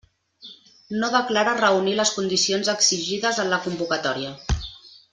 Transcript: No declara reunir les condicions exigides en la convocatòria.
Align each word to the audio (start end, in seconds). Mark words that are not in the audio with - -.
No 1.03 1.09
declara 1.15 1.53
reunir 1.59 1.93
les 2.01 2.13
condicions 2.17 2.73
exigides 2.75 3.43
en 3.45 3.55
la 3.55 3.63
convocatòria. 3.67 4.37